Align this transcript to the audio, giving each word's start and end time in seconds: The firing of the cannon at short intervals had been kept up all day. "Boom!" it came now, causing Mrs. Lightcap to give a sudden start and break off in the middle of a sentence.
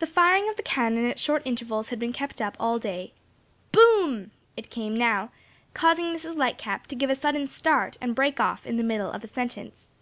The 0.00 0.08
firing 0.08 0.48
of 0.48 0.56
the 0.56 0.62
cannon 0.64 1.08
at 1.08 1.16
short 1.16 1.42
intervals 1.44 1.90
had 1.90 2.00
been 2.00 2.12
kept 2.12 2.40
up 2.42 2.56
all 2.58 2.80
day. 2.80 3.12
"Boom!" 3.70 4.32
it 4.56 4.70
came 4.70 4.92
now, 4.96 5.30
causing 5.72 6.06
Mrs. 6.06 6.36
Lightcap 6.36 6.88
to 6.88 6.96
give 6.96 7.10
a 7.10 7.14
sudden 7.14 7.46
start 7.46 7.96
and 8.00 8.16
break 8.16 8.40
off 8.40 8.66
in 8.66 8.76
the 8.76 8.82
middle 8.82 9.12
of 9.12 9.22
a 9.22 9.28
sentence. 9.28 9.92